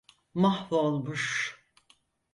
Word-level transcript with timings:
Mahvolmuş. 0.33 1.55